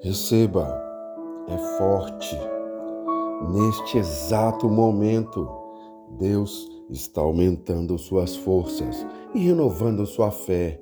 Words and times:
Receba, 0.00 0.80
é 1.48 1.58
forte. 1.78 2.36
Neste 3.50 3.98
exato 3.98 4.68
momento, 4.68 5.48
Deus 6.18 6.68
está 6.90 7.20
aumentando 7.20 7.98
suas 7.98 8.36
forças 8.36 9.06
e 9.34 9.40
renovando 9.40 10.06
sua 10.06 10.30
fé, 10.30 10.80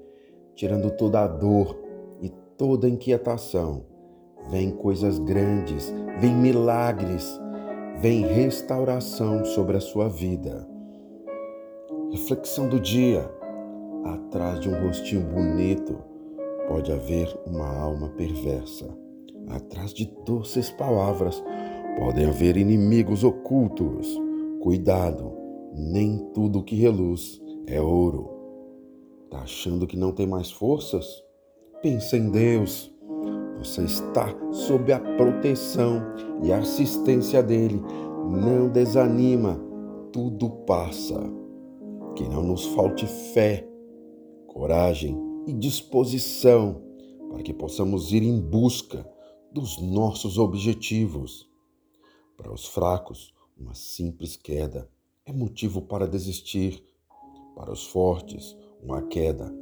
tirando 0.54 0.90
toda 0.90 1.20
a 1.22 1.26
dor 1.26 1.76
e 2.20 2.28
toda 2.56 2.86
a 2.86 2.90
inquietação. 2.90 3.84
Vem 4.50 4.70
coisas 4.70 5.18
grandes, 5.18 5.92
vem 6.18 6.34
milagres, 6.34 7.40
vem 8.00 8.22
restauração 8.22 9.44
sobre 9.44 9.76
a 9.76 9.80
sua 9.80 10.08
vida. 10.08 10.66
Reflexão 12.10 12.68
do 12.68 12.80
dia: 12.80 13.30
atrás 14.04 14.60
de 14.60 14.68
um 14.68 14.86
rostinho 14.86 15.22
bonito 15.22 16.10
pode 16.70 16.92
haver 16.92 17.28
uma 17.44 17.66
alma 17.66 18.10
perversa. 18.10 18.88
Atrás 19.48 19.92
de 19.92 20.06
doces 20.24 20.70
palavras 20.70 21.42
podem 21.98 22.26
haver 22.26 22.56
inimigos 22.56 23.24
ocultos. 23.24 24.08
Cuidado, 24.62 25.32
nem 25.74 26.30
tudo 26.32 26.62
que 26.62 26.76
reluz 26.76 27.42
é 27.66 27.80
ouro. 27.80 28.30
Tá 29.28 29.38
achando 29.38 29.84
que 29.84 29.96
não 29.96 30.12
tem 30.12 30.28
mais 30.28 30.52
forças? 30.52 31.24
Pensa 31.82 32.16
em 32.16 32.30
Deus. 32.30 32.94
Você 33.58 33.82
está 33.82 34.32
sob 34.52 34.92
a 34.92 35.00
proteção 35.00 36.00
e 36.40 36.52
assistência 36.52 37.42
dele. 37.42 37.82
Não 38.28 38.68
desanima, 38.68 39.60
tudo 40.12 40.48
passa. 40.66 41.20
Que 42.14 42.28
não 42.28 42.44
nos 42.44 42.64
falte 42.66 43.06
fé, 43.06 43.66
coragem 44.46 45.29
e 45.46 45.52
disposição 45.52 46.82
para 47.30 47.42
que 47.42 47.52
possamos 47.52 48.12
ir 48.12 48.22
em 48.22 48.40
busca 48.40 49.08
dos 49.52 49.80
nossos 49.80 50.38
objetivos. 50.38 51.48
Para 52.36 52.52
os 52.52 52.66
fracos, 52.66 53.32
uma 53.58 53.74
simples 53.74 54.36
queda 54.36 54.88
é 55.26 55.32
motivo 55.32 55.82
para 55.82 56.08
desistir. 56.08 56.82
Para 57.54 57.70
os 57.70 57.86
fortes, 57.86 58.56
uma 58.82 59.02
queda 59.02 59.54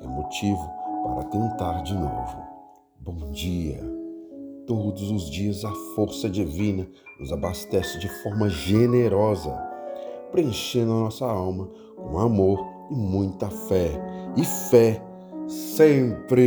é 0.00 0.06
motivo 0.06 0.68
para 1.04 1.24
tentar 1.24 1.82
de 1.82 1.94
novo. 1.94 2.42
Bom 2.98 3.30
dia! 3.30 3.80
Todos 4.66 5.10
os 5.10 5.28
dias 5.28 5.64
a 5.64 5.72
força 5.94 6.30
divina 6.30 6.88
nos 7.18 7.32
abastece 7.32 7.98
de 7.98 8.08
forma 8.22 8.48
generosa, 8.48 9.52
preenchendo 10.30 10.92
a 10.92 11.00
nossa 11.00 11.26
alma 11.26 11.68
com 11.96 12.18
amor 12.18 12.64
e 12.90 12.94
muita 12.94 13.50
fé. 13.50 13.90
E 14.36 14.44
fé 14.44 15.11
sempre! 15.48 16.42